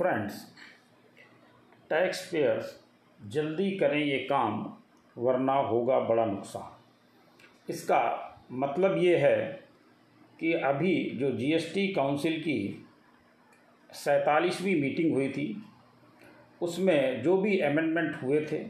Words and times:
Friends 0.00 0.44
tax 1.90 2.26
payers 2.32 2.78
जल्दी 3.20 3.70
करें 3.70 3.98
ये 3.98 4.18
काम, 4.18 4.76
वरना 5.16 5.52
होगा 5.52 5.98
बड़ा 6.00 6.24
नुकसान। 6.24 7.72
इसका 7.72 8.00
मतलब 8.52 8.96
ये 8.98 9.16
है 9.16 9.38
कि 10.40 10.52
अभी 10.52 10.94
जो 11.10 11.30
जीएसटी 11.30 11.86
काउंसिल 11.88 12.40
की 12.40 12.86
सैंतालीसवीं 13.94 14.80
मीटिंग 14.80 15.12
हुई 15.12 15.28
थी, 15.28 15.64
उसमें 16.62 17.22
जो 17.22 17.36
भी 17.36 17.58
अमेंडमेंट 17.58 18.22
हुए 18.22 18.46
थे, 18.52 18.64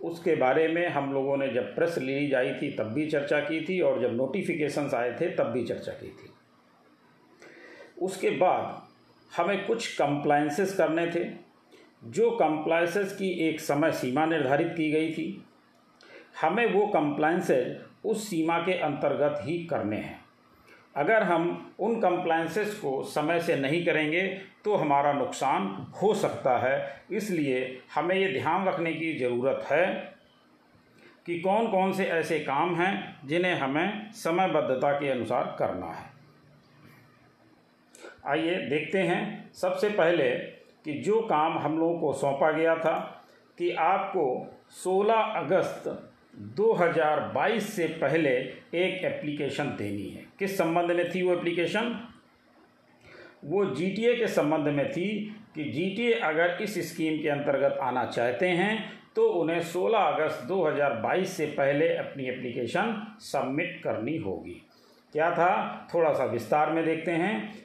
उसके 0.00 0.34
बारे 0.34 0.68
में 0.68 0.88
हम 0.88 1.12
लोगों 1.12 1.36
ने 1.36 1.48
जब 1.48 1.74
प्रेस 1.74 1.98
रिलीज़ 1.98 2.34
आई 2.34 2.54
थी, 2.54 2.70
तब 2.70 2.92
भी 2.92 3.10
चर्चा 3.10 3.40
की 3.40 3.60
थी 3.60 3.80
और 3.80 4.00
जब 4.00 4.16
नोटिफिकेशंस 4.16 4.94
आए 4.94 5.12
थे, 5.20 5.30
तब 5.30 5.44
भी 5.44 5.64
चर्चा 5.64 5.92
की 5.92 6.08
थी। 6.08 6.30
उसके 8.02 8.30
बाद 8.30 8.91
हमें 9.32 9.64
कुछ 9.66 9.86
कंप्लाइंसेस 9.94 10.74
करने 10.76 11.06
थे, 11.06 11.24
जो 12.04 12.30
कंप्लाइंसेस 12.30 13.12
की 13.12 13.30
एक 13.48 13.60
समय 13.60 13.92
सीमा 13.92 14.26
निर्धारित 14.26 14.72
की 14.76 14.90
गई 14.92 15.12
थी। 15.12 15.44
हमें 16.40 16.66
वो 16.66 16.86
कंप्लाइंसेज 16.86 17.80
उस 18.04 18.28
सीमा 18.30 18.58
के 18.58 18.72
अंतर्गत 18.74 19.40
ही 19.42 19.58
करने 19.64 19.96
हैं। 19.96 20.20
अगर 20.96 21.22
हम 21.22 21.74
उन 21.80 21.94
कंप्लाइंसेस 22.00 22.74
को 22.74 23.02
समय 23.04 23.40
से 23.40 23.56
नहीं 23.56 23.84
करेंगे 23.86 24.22
तो 24.64 24.74
हमारा 24.74 25.12
नुकसान 25.12 25.66
हो 26.02 26.12
सकता 26.14 26.56
है। 26.58 27.04
इसलिए 27.12 27.80
हमें 27.94 28.14
ये 28.16 28.32
ध्यान 28.32 28.68
रखने 28.68 28.92
की 28.92 29.12
ज़रूरत 29.18 29.64
है 29.70 29.86
कि 31.26 31.38
कौन 31.40 31.66
कौन 31.66 31.92
से 31.92 32.04
ऐसे 32.04 32.38
काम 32.40 32.74
हैं, 32.76 33.26
जिन्हें 33.26 33.54
हमें 33.54 34.10
समयबद्धता 34.14 34.92
के 34.92 35.10
अनुसार 35.10 35.56
करना 35.58 35.86
है। 35.86 36.10
आइए 38.24 38.54
देखते 38.68 38.98
हैं 38.98 39.52
सबसे 39.52 39.88
पहले 39.88 40.28
कि 40.84 40.92
जो 40.92 41.20
काम 41.20 41.58
हम 41.58 41.78
लोगों 41.78 41.98
को 42.00 42.12
सौंपा 42.12 42.50
गया 42.52 42.74
था 42.74 43.24
कि 43.58 43.70
आपको 43.70 44.24
16 44.70 45.14
अगस्त 45.14 45.88
2022 46.56 47.72
से 47.76 47.86
पहले 47.86 48.30
एक 48.74 49.04
एप्लीकेशन 49.04 49.64
देनी 49.64 50.08
है। 50.08 50.24
किस 50.38 50.58
संबंध 50.58 50.92
में 50.92 51.10
थी 51.14 51.22
वो 51.22 51.32
एप्लीकेशन? 51.32 52.08
वो 53.44 53.64
जीटीए 53.64 54.14
के 54.16 54.26
संबंध 54.26 54.68
में 54.68 54.90
थी 54.92 55.36
कि 55.54 55.64
जीटीए 55.64 56.12
अगर 56.12 56.58
इस 56.62 56.92
स्कीम 56.92 57.22
के 57.22 57.28
अंतर्गत 57.28 57.78
आना 57.82 58.04
चाहते 58.04 58.48
हैं 58.48 58.92
तो 59.16 59.28
उन्हें 59.28 59.60
16 59.62 59.98
अगस्त 59.98 60.44
2022 60.48 61.36
से 61.36 61.46
पहले 61.46 61.88
अपनी 61.96 62.24
एप्लीकेशन 62.24 63.16
सबमिट 63.20 63.80
करनी 63.84 64.16
होगी। 64.16 64.62
क्या 65.12 65.30
था? 65.30 65.88
थोड़ा 65.94 66.12
सा 66.12 66.24
विस्तार 66.24 66.70
में 66.70 66.84
देखते 66.84 67.10
हैं। 67.10 67.61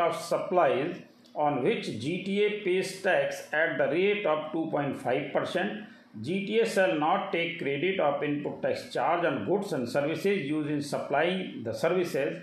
Of 0.00 0.16
supplies 0.22 1.02
on 1.36 1.58
which 1.60 1.90
G 2.00 2.16
T 2.26 2.38
A 2.40 2.48
pays 2.64 3.02
tax 3.04 3.44
at 3.54 3.76
the 3.78 3.90
rate 3.92 4.26
of 4.26 4.56
2.5 4.56 5.34
percent 5.34 5.84
GTA 6.16 6.66
shall 6.66 6.92
not 6.98 7.24
take 7.30 7.58
credit 7.58 7.98
of 8.00 8.22
input 8.22 8.62
tax 8.62 8.84
charge 8.92 9.24
on 9.26 9.34
goods 9.44 9.72
and 9.72 9.86
services 9.86 10.38
used 10.50 10.70
in 10.70 10.80
supplying 10.82 11.42
the 11.64 11.74
services. 11.74 12.38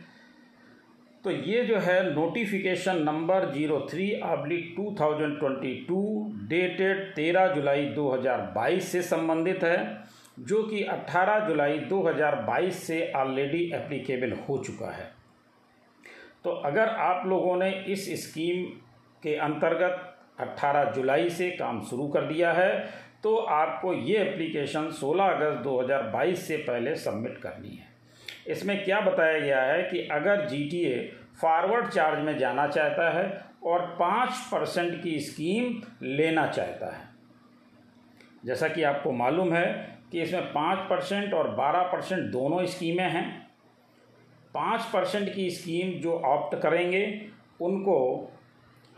तो 1.23 1.31
ये 1.31 1.63
जो 1.65 1.79
है 1.79 1.95
notification 2.13 3.01
number 3.03 3.49
zero 3.53 3.79
three 3.91 4.11
oblique 4.21 4.73
two 4.77 4.95
thousand 4.99 5.37
twenty 5.39 5.73
two 5.87 6.03
dated 6.49 7.03
तेरह 7.15 7.47
जुलाई 7.53 7.85
दो 7.95 8.09
हज़ार 8.11 8.41
बाईस 8.55 8.91
से 8.91 9.01
संबंधित 9.01 9.63
है, 9.63 10.05
जो 10.39 10.63
कि 10.63 10.83
अट्ठारह 10.83 11.47
जुलाई 11.47 11.79
दो 11.89 12.01
हज़ार 12.07 12.35
बाईस 12.47 12.83
से 12.87 13.11
ऑलरेडी 13.15 13.63
एप्लीकेबल 13.75 14.37
हो 14.47 14.57
चुका 14.65 14.91
है। 14.91 15.12
तो 16.43 16.49
अगर 16.49 16.89
आप 16.89 17.27
लोगों 17.27 17.57
ने 17.57 17.69
इस 17.69 18.25
स्कीम 18.25 18.63
के 19.23 19.35
अंतर्गत 19.35 20.17
18 20.41 20.91
जुलाई 20.91 21.29
से 21.29 21.49
काम 21.51 21.81
शुरू 21.81 22.07
कर 22.07 22.21
दिया 22.21 22.51
है 22.53 23.03
तो 23.23 23.35
आपको 23.35 23.93
ये 23.93 24.17
एप्लीकेशन 24.17 24.89
16 24.91 25.29
अगस्त 25.29 25.63
2022 25.63 26.35
से 26.35 26.57
पहले 26.57 26.95
सबमिट 26.95 27.37
करनी 27.37 27.69
है। 27.69 27.87
इसमें 28.47 28.83
क्या 28.83 28.99
बताया 29.01 29.39
गया 29.39 29.61
है 29.61 29.83
कि 29.83 30.07
अगर 30.07 30.45
जी 30.47 31.11
फॉरवर्ड 31.41 31.87
चार्ज 31.87 32.19
में 32.19 32.37
जाना 32.37 32.67
चाहता 32.67 33.09
है 33.09 33.45
और 33.65 33.85
पाँच 33.99 34.29
परसेंट 34.51 35.01
की 35.03 35.19
स्कीम 35.19 35.81
लेना 36.01 36.47
चाहता 36.47 36.95
है। 36.95 37.07
जैसा 38.45 38.67
कि 38.67 38.83
आपको 38.83 39.11
मालूम 39.11 39.53
है 39.53 39.97
कि 40.11 40.21
इसमें 40.21 40.43
पाँच 40.43 40.79
परसेंट 40.79 41.33
और 41.33 41.47
बारह 41.47 41.81
परसेंट 41.81 42.31
दोनों 42.31 42.65
स्कीमें 42.65 43.09
हैं। 43.09 43.42
पाँच 44.53 44.81
परसेंट 44.81 45.35
की 45.35 45.49
स्कीम 45.49 46.01
जो 46.01 46.13
ऑप्ट 46.13 46.61
करेंगे, 46.61 47.21
उनको 47.61 48.29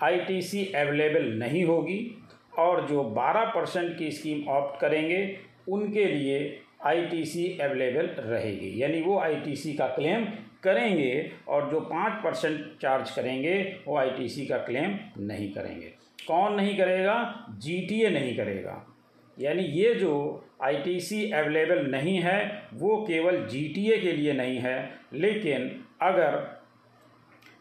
आईटीसी 0.03 0.65
अवेलेबल 0.65 1.25
नहीं 1.25 1.65
होगी 1.65 2.17
और 2.59 2.87
जो 2.87 3.03
12 3.03 3.45
परसेंट 3.45 3.97
की 3.97 4.11
स्कीम 4.11 4.49
ऑप्ट 4.49 4.81
करेंगे, 4.81 5.37
उनके 5.69 6.05
लिए 6.05 6.59
आईटीसी 6.85 7.57
अवेलेबल 7.61 8.05
रहेगी। 8.05 8.83
यानी 8.83 9.01
वो 9.01 9.19
आईटीसी 9.19 9.73
का 9.73 9.87
क्लेम 9.87 10.25
करेंगे 10.63 11.31
और 11.47 11.71
जो 11.71 11.79
पाँच 11.79 12.23
परसेंट 12.23 12.77
चार्ज 12.81 13.11
करेंगे, 13.11 13.77
वो 13.87 13.97
आईटीसी 13.97 14.45
का 14.45 14.57
क्लेम 14.57 14.99
नहीं 15.17 15.53
करेंगे। 15.53 15.87
कौन 16.27 16.53
नहीं 16.53 16.77
करेगा? 16.77 17.45
जीटीए 17.49 18.09
नहीं 18.09 18.37
करेगा। 18.37 18.94
यानी 19.37 19.63
ये 19.63 19.93
जो 19.95 20.43
आईटीसी 20.63 21.31
अवेलेबल 21.31 21.85
नहीं 21.85 22.19
है, 22.19 22.67
वो 22.73 22.97
केवल 23.07 23.45
जीटीए 23.47 23.97
के 23.97 24.11
लिए 24.11 24.33
नहीं 24.33 24.57
है, 24.59 24.77
लेकिन 25.13 25.69
अगर 26.01 26.35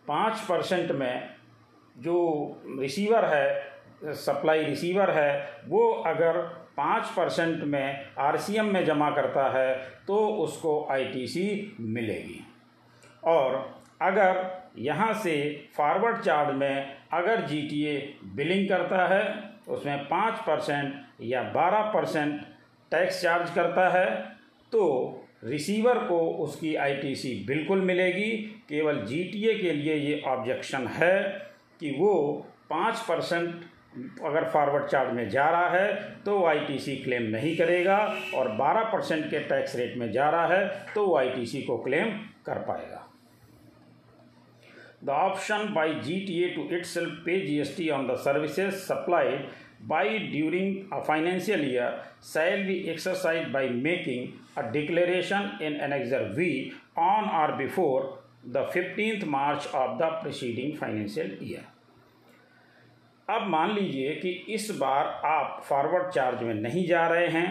पाँच 0.08 0.40
परसेंट 0.40 0.90
में 0.92 1.30
जो 1.96 2.16
रिसीवर 2.80 3.24
है 3.24 4.14
सप्लाई 4.14 4.62
रिसीवर 4.62 5.10
है, 5.10 5.62
वो 5.66 5.90
अगर 6.06 6.38
पाँच 6.76 7.10
परसेंट 7.16 7.62
में 7.64 8.06
आरसीएम 8.18 8.66
में 8.66 8.84
जमा 8.84 9.10
करता 9.10 9.48
है 9.50 9.74
तो 10.06 10.16
उसको 10.44 10.86
आईटीसी 10.90 11.76
मिलेगी। 11.80 12.40
और 13.24 13.54
अगर 14.02 14.42
यहाँ 14.78 15.12
से 15.14 15.34
फॉरवर्ड 15.76 16.20
चार्ज 16.22 16.54
में 16.56 16.96
अगर 17.12 17.40
जीटीए 17.46 17.98
बिलिंग 18.34 18.68
करता 18.68 19.06
है 19.06 19.22
उसमें 19.68 20.04
पाँच 20.04 20.38
परसेंट 20.38 20.94
या 21.20 21.42
बारह 21.42 21.82
परसेंट 21.82 22.40
टैक्स 22.90 23.22
चार्ज 23.22 23.50
करता 23.54 23.88
है 23.88 24.06
तो 24.72 24.82
रिसीवर 25.44 25.98
को 25.98 26.18
उसकी 26.30 26.74
आईटीसी 26.74 27.44
बिल्कुल 27.46 27.80
मिलेगी। 27.80 28.30
केवल 28.68 29.04
जीटीए 29.06 29.54
के 29.54 29.72
लिए 29.72 29.94
ये 29.94 30.22
ऑब्जेक्शन 30.26 30.86
है 30.86 31.22
कि 31.80 31.90
वो 31.90 32.46
पाँच 32.70 32.98
परसेंट 32.98 33.64
अगर 34.24 34.44
फॉरवर्ड 34.44 34.86
चार्ज 34.86 35.12
में 35.14 35.28
जा 35.30 35.48
रहा 35.50 35.68
है 35.68 35.94
तो 36.22 36.38
वो 36.38 36.46
आईटीसी 36.46 36.96
क्लेम 36.96 37.22
नहीं 37.22 37.56
करेगा 37.56 37.98
और 38.34 38.48
12 38.56 38.92
परसेंट 38.92 39.30
के 39.30 39.40
टैक्स 39.40 39.76
रेट 39.76 39.96
में 39.96 40.10
जा 40.12 40.30
रहा 40.30 40.46
है 40.46 40.86
तो 40.94 41.06
वो 41.06 41.16
आईटीसी 41.16 41.62
को 41.62 41.78
क्लेम 41.78 42.10
कर 42.46 42.58
पाएगा। 42.58 43.03
The 45.04 45.10
option 45.10 45.72
by 45.74 45.94
G 46.00 46.18
T 46.26 46.42
A 46.42 46.48
to 46.50 46.68
itself 46.86 47.18
pay 47.24 47.38
G 47.40 47.58
S 47.60 47.76
T 47.76 47.88
on 47.90 48.06
the 48.08 48.16
services 48.20 48.74
supplied 48.76 49.48
by 49.88 50.18
during 50.28 50.92
a 50.92 51.00
financial 51.00 51.64
year 51.64 52.00
shall 52.24 52.64
be 52.66 52.76
exercise 52.90 53.48
by 53.52 53.68
making 53.68 54.58
a 54.58 54.70
declaration 54.70 55.58
in 55.62 55.80
annexure 55.92 56.32
V 56.36 56.50
on 57.00 57.28
or 57.34 57.52
before 57.56 58.10
the 58.48 58.68
fifteenth 58.72 59.24
March 59.28 59.66
of 59.74 59.98
the 59.98 60.10
preceding 60.22 60.76
financial 60.78 61.38
year 61.42 61.72
अब 63.28 63.46
मान 63.48 63.74
लीजिए 63.74 64.14
कि 64.14 64.30
इस 64.54 64.70
बार 64.80 65.06
आप 65.26 65.62
forward 65.64 66.10
charge 66.12 66.42
में 66.42 66.54
नहीं 66.54 66.86
जा 66.86 67.06
रहे 67.08 67.26
हैं 67.28 67.48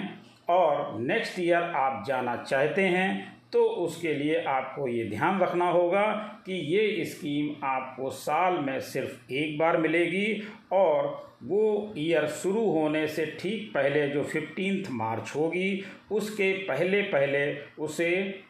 और 0.50 1.00
नेक्स्ट 1.02 1.40
ईयर 1.40 1.64
आप 1.76 2.04
जाना 2.08 2.36
चाहते 2.38 2.82
हैं 2.88 3.33
तो 3.54 3.64
उसके 3.64 4.14
लिए 4.14 4.42
आपको 4.44 4.88
ये 4.88 5.04
ध्यान 5.10 5.40
रखना 5.40 5.70
होगा 5.70 6.06
कि 6.46 6.54
ये 6.54 7.06
स्कीम 7.06 7.66
आपको 7.66 8.10
साल 8.10 8.54
में 8.54 8.80
सिर्फ़ 8.80 9.34
एक 9.34 9.58
बार 9.58 9.78
मिलेगी 9.78 10.48
और 10.72 11.34
वो 11.44 11.94
ईयर 11.98 12.28
शुरू 12.28 12.66
होने 12.72 13.08
से 13.08 13.26
ठीक 13.40 13.72
पहले 13.74 14.08
जो 14.10 14.24
फिफ्टींथ 14.24 14.92
मार्च 14.92 15.34
होगी, 15.36 15.84
उसके 16.12 16.52
पहले 16.54 17.02
पहले 17.02 17.56
उसे 17.80 18.44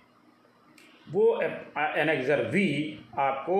वो 1.11 1.41
एनेक्जर 1.41 2.43
वी 2.49 2.99
आपको 3.19 3.57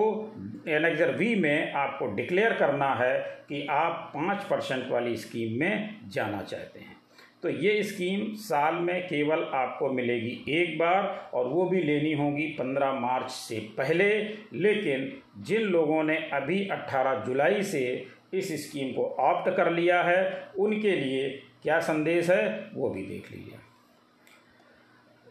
एनेक्जर 0.68 1.14
वी 1.14 1.34
में 1.34 1.72
आपको 1.72 2.06
डिक्लेयर 2.06 2.52
करना 2.52 2.94
है 2.94 3.18
कि 3.48 3.66
आप 3.70 4.10
पाँच 4.14 4.44
परसेंट 4.44 4.88
वाली 4.90 5.16
स्कीम 5.16 5.60
में 5.60 6.00
जाना 6.08 6.42
चाहते 6.42 6.80
हैं। 6.80 6.96
तो 7.44 7.50
ये 7.50 7.82
स्कीम 7.82 8.34
साल 8.34 8.74
में 8.74 9.06
केवल 9.06 9.42
आपको 9.54 9.92
मिलेगी 9.92 10.44
एक 10.48 10.78
बार 10.78 11.30
और 11.34 11.48
वो 11.48 11.64
भी 11.64 11.82
लेनी 11.82 12.12
होगी 12.12 12.46
पंद्रह 12.46 12.92
मार्च 12.92 13.30
से 13.30 13.58
पहले। 13.58 14.20
लेकिन 14.52 15.22
जिन 15.38 15.62
लोगों 15.62 16.02
ने 16.04 16.16
अभी 16.16 16.68
अट्ठारह 16.68 17.24
जुलाई 17.24 17.62
से 17.62 18.06
इस 18.34 18.68
स्कीम 18.68 18.92
को 18.92 19.04
ऑप्ट 19.04 19.56
कर 19.56 19.70
लिया 19.70 20.02
है, 20.02 20.48
उनके 20.58 20.90
लिए 20.90 21.28
क्या 21.62 21.80
संदेश 21.80 22.30
है, 22.30 22.70
वो 22.74 22.90
भी 22.90 23.02
देख 23.02 23.32
लीजिए। 23.32 23.58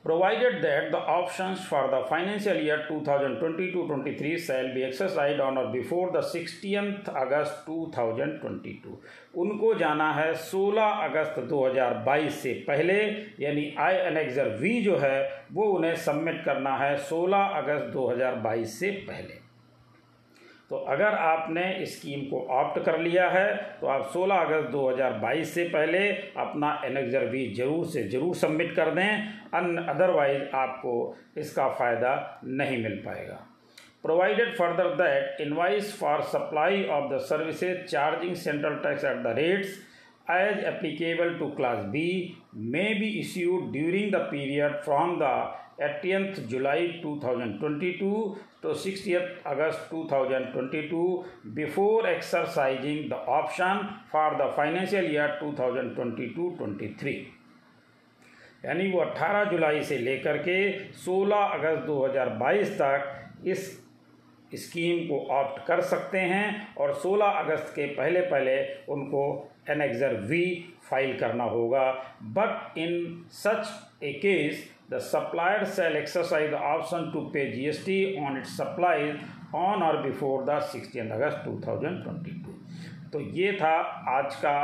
Provided 0.03 0.61
that 0.61 0.91
the 0.91 0.97
options 0.97 1.63
for 1.65 1.89
the 1.89 2.03
financial 2.09 2.57
year 2.57 2.85
2022-23 2.89 4.39
shall 4.39 4.73
be 4.73 4.83
exercised 4.83 5.39
on 5.39 5.57
or 5.57 5.71
before 5.71 6.11
the 6.11 6.21
60th 6.21 7.07
August 7.23 7.65
2022 7.67 8.97
उनको 9.43 9.73
जाना 9.75 10.11
है 10.13 10.33
16 10.49 10.89
अगस्त 11.05 11.39
2022 11.51 12.41
से 12.41 12.53
पहले 12.67 12.97
यानी 13.39 13.63
आई 13.85 13.95
एनेक्जर 14.09 14.49
वी 14.59 14.81
जो 14.81 14.97
है 15.05 15.17
वो 15.53 15.71
उन्हें 15.77 15.95
सबमिट 16.07 16.43
करना 16.45 16.75
है 16.77 16.95
16 17.11 17.47
अगस्त 17.61 17.95
2022 17.95 18.75
से 18.81 18.91
पहले 19.07 19.42
तो 20.71 20.75
अगर 20.89 21.15
आपने 21.15 21.85
स्कीम 21.85 22.21
को 22.25 22.39
ऑप्ट 22.51 22.83
कर 22.85 22.97
लिया 22.99 23.27
है 23.29 23.47
तो 23.81 23.87
आप 23.87 24.11
16 24.13 24.39
अगस्त 24.39 24.71
2022 24.71 25.53
से 25.53 25.63
पहले 25.69 25.99
अपना 26.39 26.71
एनेक्जर 26.85 27.25
भी 27.29 27.45
ज़रूर 27.53 27.85
से 27.87 28.03
ज़रूर 28.09 28.35
सबमिट 28.35 28.75
कर 28.75 28.93
दें 28.95 29.09
अन 29.53 29.77
अदरवाइज़ 29.89 30.43
आपको 30.55 30.93
इसका 31.37 31.67
फ़ायदा 31.69 32.15
नहीं 32.45 32.83
मिल 32.83 32.95
पाएगा। 33.05 33.39
Provided 34.03 34.55
further 34.55 34.87
that 34.95 35.41
invoice 35.41 35.97
for 35.99 36.21
supply 36.29 36.83
of 36.91 37.13
the 37.13 37.17
services 37.25 37.85
charging 37.85 38.35
central 38.37 38.75
tax 38.83 39.05
at 39.05 39.23
the 39.23 39.35
rates 39.37 39.77
as 40.27 40.63
applicable 40.65 41.37
to 41.39 41.49
class 41.55 41.83
B 41.91 42.07
may 42.75 42.93
be 42.99 43.07
issued 43.19 43.71
during 43.71 44.11
the 44.11 44.27
period 44.31 44.79
from 44.83 45.17
the 45.19 45.31
18th 45.79 46.47
July 46.47 46.99
2022 47.01 48.37
to 48.61 48.67
60th 48.69 49.37
August 49.43 49.79
2022 49.89 51.25
before 51.53 52.07
exercising 52.07 53.09
the 53.09 53.15
option 53.17 53.89
for 54.07 54.35
the 54.37 54.51
financial 54.55 55.03
year 55.03 55.29
2022-23 55.41 57.15
यानी 58.65 58.91
वो 58.91 58.99
18 59.05 59.49
जुलाई 59.51 59.83
से 59.83 59.97
लेकर 59.99 60.37
के 60.43 60.57
16 60.99 61.31
अगस्त 61.53 61.87
2022 61.87 62.69
तक 62.77 63.47
इस 63.47 63.65
scheme 64.53 65.07
को 65.07 65.19
opt 65.35 65.65
कर 65.67 65.81
सकते 65.81 66.19
हैं 66.31 66.75
और 66.77 66.93
16 67.01 67.39
अगस्त 67.39 67.73
के 67.75 67.85
पहले 67.95 68.21
पहले 68.29 68.55
उनको 68.93 69.23
एनेक्जर 69.69 70.13
वी 70.29 70.45
फ़ाइल 70.89 71.17
करना 71.19 71.43
होगा। 71.43 71.91
But 72.37 72.77
in 72.77 73.25
such 73.31 74.03
a 74.03 74.13
case 74.21 74.69
the 74.91 74.97
supplier 74.99 75.63
shall 75.65 75.93
the 75.93 75.99
supplier 75.99 76.23
shall 76.23 76.25
exercise 76.25 76.49
the 76.51 76.57
option 76.57 77.11
to 77.11 77.21
pay 77.31 77.43
GST 77.51 77.93
on 78.21 78.37
its 78.37 78.51
supplies 78.57 79.15
on 79.53 79.81
or 79.81 80.03
before 80.03 80.45
the 80.45 80.59
16th 80.71 81.13
August 81.15 81.37
2022 81.45 83.11
तो 83.13 83.19
ये 83.19 83.51
था 83.61 83.75
आज 84.09 84.35
का 84.35 84.55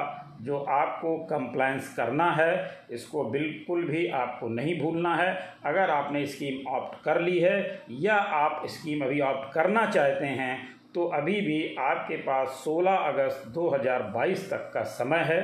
जो 0.42 0.57
आपको 0.57 1.16
कंप्लायंस 1.30 1.94
करना 1.95 2.30
है, 2.31 2.52
इसको 2.92 3.24
बिल्कुल 3.24 3.84
भी 3.86 4.06
आपको 4.07 4.48
नहीं 4.50 4.80
भूलना 4.80 5.16
है। 5.16 5.31
अगर 5.66 5.90
आपने 5.90 6.25
स्कीम 6.25 6.68
ऑप्ट 6.68 7.04
कर 7.04 7.19
ली 7.22 7.40
है 7.40 7.81
या 7.92 8.16
आप 8.16 8.63
स्कीम 8.69 9.04
अभी 9.06 9.19
ऑप्ट 9.22 9.54
करना 9.54 9.86
चाहते 9.86 10.25
हैं 10.25 10.79
तो 10.96 11.04
अभी 11.06 11.40
भी 11.42 11.76
आपके 11.80 12.16
पास 12.18 12.64
16 12.68 12.96
अगस्त 13.08 13.44
2022 13.48 14.50
तक 14.50 14.72
का 14.74 14.84
समय 14.84 15.24
है। 15.26 15.42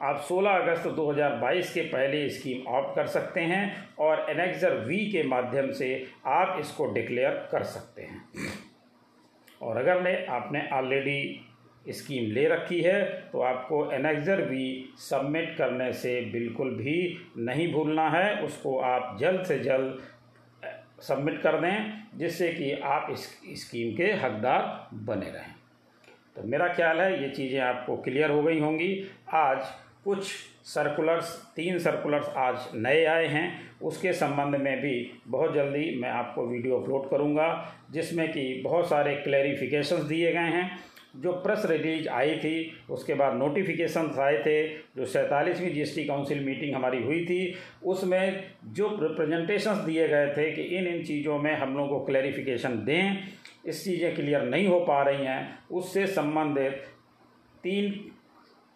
आप 0.00 0.20
16 0.28 0.56
अगस्त 0.56 0.86
2022 0.96 1.72
के 1.72 1.82
पहले 1.82 2.28
स्कीम 2.30 2.66
ऑप्ट 2.68 2.94
कर 2.96 3.06
सकते 3.06 3.40
हैं 3.40 3.64
और 3.98 4.24
एनेक्जर 4.30 4.76
वी 4.78 4.98
के 5.12 5.22
माध्यम 5.22 5.70
से 5.70 5.88
आप 6.26 6.56
इसको 6.60 6.86
डिक्लेयर 6.92 7.48
कर 7.52 7.62
सकते 7.64 8.02
हैं। 8.02 8.24
और 9.60 9.76
अगर 9.76 10.02
ने 10.02 10.14
आपने 10.26 10.68
ऑलरेडी 10.72 11.40
स्कीम 11.92 12.30
ले 12.32 12.46
रखी 12.48 12.80
है 12.80 13.02
तो 13.32 13.40
आपको 13.40 13.90
एनेक्जर 13.92 14.42
वी 14.42 14.92
सबमिट 14.98 15.56
करने 15.56 15.92
से 15.92 16.20
बिल्कुल 16.32 16.70
भी 16.70 16.96
नहीं 17.38 17.72
भूलना 17.72 18.08
है। 18.10 18.42
उसको 18.42 18.78
आप 18.78 19.16
जल्द 19.20 19.44
से 19.44 19.58
जल्द 19.58 20.00
सबमिट 20.98 21.40
कर 21.42 21.60
दें, 21.60 22.18
जिससे 22.18 22.48
कि 22.52 22.72
आप 22.72 23.08
इस 23.10 23.26
स्कीम 23.60 23.96
के 23.96 24.12
हकदार 24.14 24.88
बने 24.94 25.30
रहें। 25.30 25.54
तो 26.36 26.42
मेरा 26.44 26.68
ख्याल 26.68 27.00
है, 27.00 27.22
ये 27.22 27.28
चीज़ें 27.28 27.60
आपको 27.60 27.96
क्लियर 27.96 28.30
हो 28.30 28.42
गई 28.42 28.60
होंगी। 28.60 29.04
आज 29.34 29.70
कुछ 30.04 30.24
सर्कुलर्स, 30.64 31.34
तीन 31.56 31.78
सर्कुलर्स 31.78 32.28
आज 32.28 32.68
नए 32.74 33.04
आए 33.04 33.26
हैं। 33.26 33.76
उसके 33.82 34.12
संबंध 34.12 34.56
में 34.56 34.80
भी 34.80 35.10
बहुत 35.26 35.54
जल्दी 35.54 35.94
मैं 36.00 36.10
आपको 36.10 36.46
वीडियो 36.46 36.78
अपलोड 36.80 37.08
करूँगा, 37.10 37.74
जिसमें 37.90 38.28
कि 38.32 38.60
बहुत 38.64 38.88
सारे 38.88 39.14
क्लैरिफिकेशंस 39.16 40.00
दिए 40.00 40.32
गए 40.32 40.38
हैं। 40.38 40.70
जो 41.18 41.32
प्रेस 41.42 41.64
रिलीज़ 41.66 42.08
आई 42.08 42.36
थी, 42.36 42.72
उसके 42.90 43.14
बाद 43.14 43.34
नोटिफिकेशन 43.34 44.10
आए 44.18 44.36
थे, 44.42 44.68
जो 44.68 45.04
सैंतालीसवीं 45.06 45.72
जीएसटी 45.72 46.04
काउंसिल 46.04 46.44
मीटिंग 46.44 46.74
हमारी 46.74 47.02
हुई 47.02 47.24
थी, 47.24 47.54
उसमें 47.84 48.44
जो 48.74 48.88
प्रेजेंटेशंस 48.88 49.78
दिए 49.78 50.08
गए 50.08 50.32
थे 50.36 50.50
कि 50.52 50.62
इन 50.76 50.86
इन 50.86 51.02
चीज़ों 51.04 51.38
में 51.38 51.54
हम 51.56 51.76
लोगों 51.76 51.98
को 51.98 52.04
क्लैरिफिकेशन 52.04 52.76
दें, 52.84 53.16
इस 53.66 53.84
चीज़ें 53.84 54.14
क्लियर 54.14 54.42
नहीं 54.42 54.66
हो 54.66 54.78
पा 54.80 55.02
रही 55.02 55.24
हैं, 55.24 55.58
उससे 55.70 56.06
संबंधित 56.06 56.84
तीन 57.64 57.90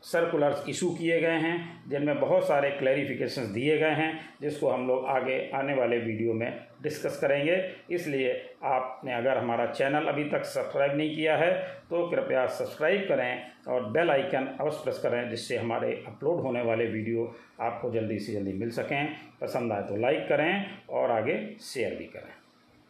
सर्कुलर्स 0.03 0.69
इशू 0.69 0.89
किए 0.91 1.21
गए 1.21 1.39
हैं, 1.39 1.89
जिनमें 1.89 2.21
बहुत 2.21 2.47
सारे 2.47 2.71
क्लैरिफिकेशंस 2.71 3.49
दिए 3.49 3.77
गए 3.79 3.91
हैं, 3.93 4.19
जिसको 4.43 4.71
हम 4.71 4.87
लोग 4.89 5.07
आगे 5.09 5.39
आने 5.55 5.75
वाले 5.75 5.99
वीडियो 5.99 6.33
में 6.35 6.61
डिस्कस 6.83 7.19
करेंगे। 7.21 7.57
इसलिए 7.91 8.33
आपने 8.65 9.15
अगर 9.15 9.39
हमारा 9.39 9.67
चैनल 9.67 10.07
अभी 10.07 10.25
तक 10.31 10.45
सब्सक्राइब 10.45 10.97
नहीं 10.97 11.15
किया 11.15 11.37
है 11.37 11.53
तो 11.91 12.07
कृपया 12.11 12.47
सब्सक्राइब 12.49 13.07
करें 13.09 13.43
और 13.69 13.91
बेल 13.93 14.11
आइकन 14.11 14.47
अवश्य 14.61 14.83
प्रेस 14.85 14.99
करें, 14.99 15.29
जिससे 15.31 15.57
हमारे 15.57 15.93
अपलोड 16.07 16.41
होने 16.41 16.63
वाले 16.63 16.87
वीडियो 16.89 17.35
आपको 17.63 17.91
जल्दी 17.93 18.19
से 18.19 18.33
जल्दी 18.33 18.53
मिल 18.55 18.71
सकें। 18.73 19.09
पसंद 19.41 19.73
आए 19.73 19.83
तो 19.83 19.97
लाइक 19.99 20.27
करें 20.29 20.65
और 20.91 21.11
आगे 21.13 21.37
शेयर 21.63 21.95
भी 21.95 22.05
करें। 22.07 22.33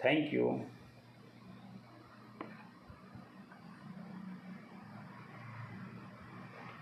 थैंक 0.00 0.34
यू 0.34 0.60